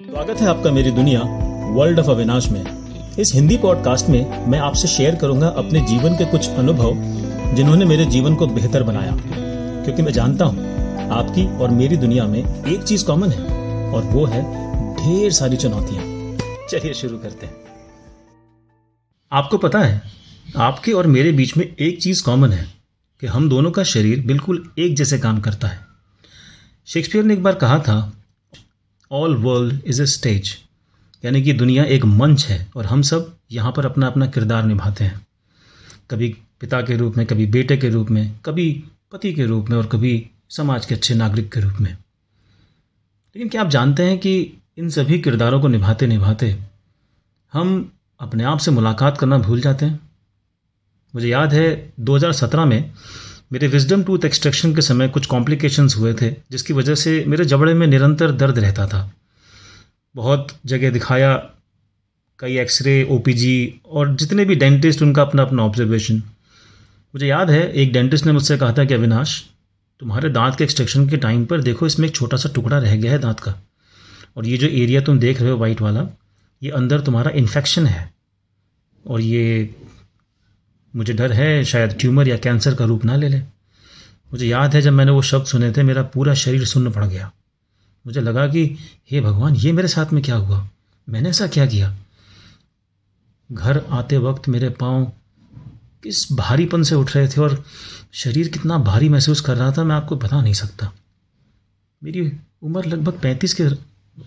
[0.00, 1.20] स्वागत है आपका मेरी दुनिया
[1.72, 2.64] वर्ल्ड ऑफ़ अविनाश में।
[3.18, 6.92] इस हिंदी पॉडकास्ट में मैं आपसे शेयर करूँगा अपने जीवन के कुछ अनुभव,
[7.54, 9.20] जिन्होंने मेरे जीवन को बेहतर बनाया।
[9.84, 10.58] क्योंकि मैं जानता हूँ,
[11.10, 13.44] आपकी और मेरी दुनिया में एक चीज़ कॉमन है,
[13.94, 14.42] और वो है
[14.94, 16.02] ढेर सारी चुनौतियाँ।
[16.70, 17.56] चलिए शुरू करते हैं।
[19.32, 20.02] आपको पता है,
[20.56, 22.66] आपके और मेरे बीच में एक चीज़ कॉमन है,
[23.20, 25.80] कि हम दोनों का शरीर बिल्कुल एक जैसे काम करता है।
[26.86, 28.12] शेक्सपियर ने एक बार कहा था
[29.12, 30.58] all world is a stage
[31.24, 35.04] यानी कि दुनिया एक मंच है और हम सब यहाँ पर अपना अपना किरदार निभाते
[35.04, 35.26] हैं।
[36.10, 39.76] कभी पिता के रूप में, कभी बेटे के रूप में, कभी पति के रूप में
[39.76, 41.92] और कभी समाज के अच्छे नागरिक के रूप में।
[43.36, 46.58] लेकिन क्या आप जानते हैं कि इन सभी किरदारों को निभाते निभाते
[47.52, 50.10] हम अपने आप से मुलाकात करना भूल जाते हैं?
[51.14, 52.92] मुझे याद है 2017 में
[53.52, 57.74] मेरे विजडम टूथ एक्सट्रैक्शन के समय कुछ कॉम्प्लिकेशंस हुए थे, जिसकी वजह से मेरे जबड़े
[57.74, 59.14] में निरंतर दर्द रहता था।
[60.16, 61.50] बहुत जगह दिखाया,
[62.38, 66.16] कई एक्सरे ओपीजी और जितने भी डेंटिस्ट उनका अपना अपना ऑब्जर्वेशन
[67.14, 69.44] मुझे याद है, एक डेंटिस्ट ने मुझसे कहा था कि, अविनाश,
[70.00, 73.12] तुम्हारे दांत के एक्सट्रैक्शन के टाइम पर देखो, इसमें एक छोटा सा टुकड़ा रह गया
[73.12, 73.54] है दांत का।
[74.36, 76.06] और ये जो एरिया तुम देख रहे हो वाइट वाला,
[76.62, 78.14] ये अंदर तुम्हारा इन्फेक्शन है।
[79.06, 79.74] और ये
[80.96, 83.40] मुझे डर है शायद ट्यूमर या कैंसर का रूप ना ले ले।
[84.32, 87.32] मुझे याद है जब मैंने वो शब्द सुने थे, मेरा पूरा शरीर सुन्न पड़ गया।
[88.06, 88.76] मुझे लगा कि,
[89.10, 90.68] हे भगवान, ये मेरे साथ में क्या हुआ?
[91.08, 91.96] मैंने ऐसा क्या किया?
[93.52, 95.12] घर आते वक्त मेरे पाँव
[96.02, 97.64] किस भारीपन से उठ रहे थे और
[98.12, 100.92] शरीर कितना भारी महसूस कर रहा था, मैं आपको बता नहीं सकता।
[102.04, 102.32] मेरी
[102.62, 103.64] उम्र लगभग पैंतीस के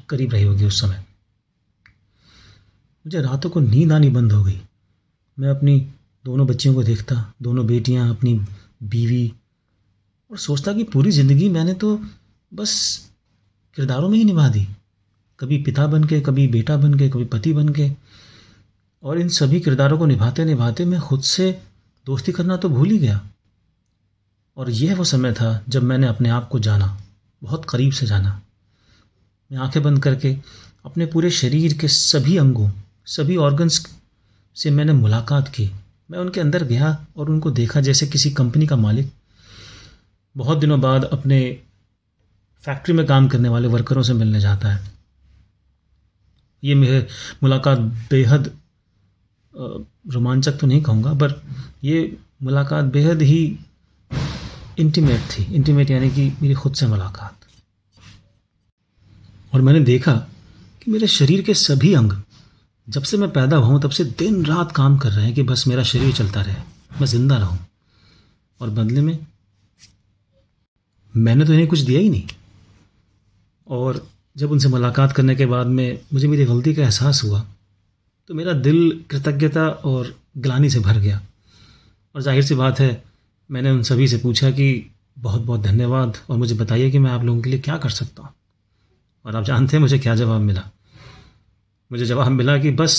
[0.09, 0.95] करीब रही होगी उस समय।
[3.05, 4.61] मुझे रातों को नींद आनी बंद हो गई।
[5.39, 5.91] मैं अपनी
[6.25, 8.33] दोनों बच्चियों को देखता, दोनों बेटियाँ अपनी
[8.83, 9.33] बीवी
[10.31, 11.95] और सोचता कि पूरी ज़िंदगी मैंने तो
[12.51, 12.75] बस
[13.77, 14.67] किरदारों में ही निभा दी।
[15.39, 17.89] कभी पिता बन के कभी बेटा बन के कभी पति बन के
[19.03, 21.51] और इन सभी किरदारों को निभाते निभाते मैं खुद से
[22.07, 23.19] दोस्ती करना तो भूल ही गया।
[24.57, 26.97] और यह वो समय था जब मैंने अपने आप को जाना,
[27.41, 28.41] बहुत करीब से जाना।
[29.51, 30.35] मैं आँखें बंद करके
[30.85, 32.69] अपने पूरे शरीर के सभी अंगों,
[33.07, 33.85] सभी ऑर्गन्स
[34.55, 35.71] से मैंने मुलाकात की।
[36.09, 39.11] मैं उनके अंदर गया और उनको देखा जैसे किसी कंपनी का मालिक।
[40.35, 41.39] बहुत दिनों बाद अपने
[42.63, 44.91] फैक्ट्री में काम करने वाले वर्करों से मिलने जाता है।
[46.63, 47.07] ये मेरे
[47.43, 47.79] मुलाकात
[48.11, 48.51] बेहद
[49.53, 51.41] रोमांचक तो नहीं कहूँगा, पर
[51.83, 53.59] ये मुलाकात बेहद ही
[54.79, 57.39] इंटीमेट थी। इंटीमेट यानी कि मेरी खुद से मुलाकात।
[59.53, 60.13] और मैंने देखा
[60.81, 62.11] कि मेरे शरीर के सभी अंग
[62.87, 65.63] जब से मैं पैदा हुआ तब से दिन रात काम कर रहे हैं कि बस
[65.67, 66.55] मेरा शरीर चलता रहे
[66.99, 67.57] मैं ज़िंदा रहूँ।
[68.61, 69.17] और बदले में,
[71.13, 72.27] मैंने तो इन्हें कुछ दिया ही नहीं।
[73.67, 74.05] और
[74.35, 77.39] जब उनसे मुलाकात करने के बाद में मुझे मेरी गलती का एहसास हुआ
[78.29, 81.21] तो मेरा दिल कृतज्ञता और ग्लानी से भर गया।
[82.15, 83.03] और ज़ाहिर सी बात है,
[83.49, 87.23] मैंने उन सभी से पूछा कि बहुत बहुत धन्यवाद, और मुझे बताइए कि मैं आप
[87.23, 88.33] लोगों के लिए क्या कर सकता हूँ।
[89.25, 90.69] और आप जानते हैं मुझे क्या जवाब मिला।
[91.93, 92.93] मुझे जवाब मिला कि बस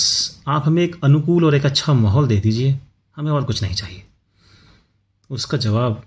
[0.47, 2.79] आप हमें एक अनुकूल और एक अच्छा माहौल दे दीजिए,
[3.15, 4.03] हमें और कुछ नहीं चाहिए।
[5.29, 6.03] उसका जवाब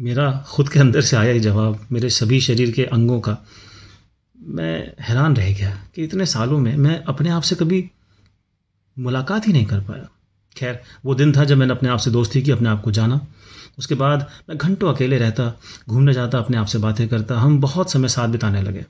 [0.00, 3.36] मेरा खुद के अंदर से आया ही जवाब, मेरे सभी शरीर के अंगों का।
[4.40, 7.90] मैं हैरान रह गया कि इतने सालों में मैं अपने आप से कभी
[8.98, 10.08] मुलाकात ही नहीं कर पाया।
[10.56, 13.26] खैर, वो दिन था जब मैंने अपने आप से दोस्ती की, अपने आप को जाना।
[13.78, 17.90] उसके बाद मैं घंटों अकेले रहता, घूमने जाता, अपने आप से बातें करता। हम बहुत
[17.90, 18.86] समय साथ बिताने लगे।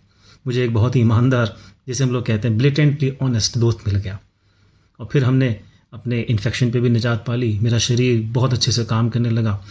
[0.47, 4.20] मुझे एक बहुत ही ईमानदार, जिसे हम लोग कहते हैं ब्लिटेंटली ऑनेस्ट दोस्त मिल गया।
[5.00, 5.60] और फिर हमने
[5.92, 9.64] अपने इन्फेक्शन पे भी निजात पा ली। मेरा शरीर बहुत अच्छे से काम करने लगा।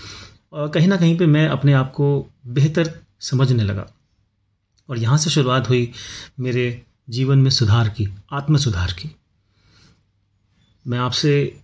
[0.53, 3.87] और कहीं ना कहीं पे मैं अपने आप को बेहतर समझने लगा।
[4.89, 5.91] और यहाँ से शुरुआत हुई
[6.39, 9.15] मेरे जीवन में सुधार की आत्म सुधार की।
[10.87, 11.57] मैं आपसे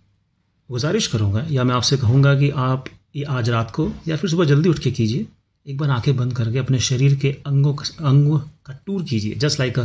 [0.71, 2.85] गुजारिश करूँगा या मैं आपसे कहूँगा कि आप
[3.15, 5.25] ये आज रात को या फिर सुबह जल्दी उठ के कीजिए।
[5.67, 9.79] एक बार आँखें बंद करके अपने शरीर के अंगों अंगों का टूर कीजिए। Just like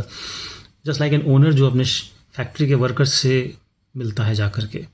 [0.85, 1.83] just like an owner जो अपने
[2.35, 3.57] फैक्ट्री के वर्कर्स से
[3.97, 4.87] मिलता है जा कर के।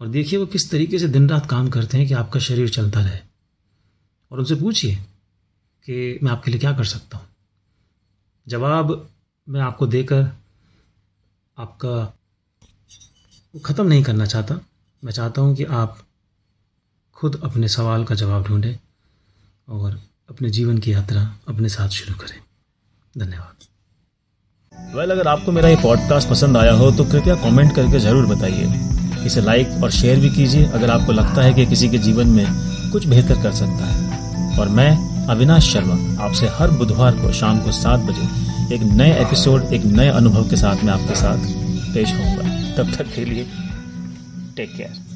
[0.00, 3.00] और देखिए वो किस तरीके से दिन रात काम करते हैं कि आपका शरीर चलता
[3.00, 3.18] रहे।
[4.30, 4.94] और उनसे पूछिए
[5.84, 7.26] कि मैं आपके लिए क्या कर सकता हूँ।
[8.48, 9.10] जवाब
[9.48, 10.30] मैं आपको देकर
[11.58, 12.16] आपका
[13.64, 14.60] ख़त्म नहीं करना चाहता।
[15.04, 15.98] मैं चाहता हूँ कि आप
[17.14, 18.78] खुद अपने सवाल का जवाब ढूंढें।
[19.68, 20.00] और
[20.30, 22.38] अपने जीवन की यात्रा अपने साथ शुरू करें।
[23.14, 23.52] धन्यवाद।
[24.94, 28.26] वेल well, अगर आपको मेरा ये पॉडकास्ट पसंद आया हो तो कृपया कमेंट करके ज़रूर
[28.26, 32.28] बताइए। इसे लाइक और शेयर भी कीजिए अगर आपको लगता है कि किसी के जीवन
[32.28, 32.46] में
[32.92, 34.90] कुछ बेहतर कर सकता है। और मैं
[35.28, 40.08] अविनाश शर्मा आपसे हर बुधवार को शाम को सात बजे एक नए एपिसोड एक नए
[40.10, 41.38] अनुभव के साथ मैं आपके साथ
[41.94, 43.46] पेश होऊँगा। तब तक के लिए
[44.56, 45.13] टेक केयर